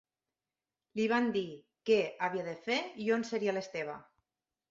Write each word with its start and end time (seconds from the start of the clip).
Li 0.99 1.03
van 1.11 1.27
dir 1.35 1.43
què 1.89 1.99
havia 2.29 2.45
de 2.49 2.55
fer 2.63 2.79
i 3.05 3.13
on 3.17 3.27
seria 3.33 3.55
l'Steve. 3.59 4.01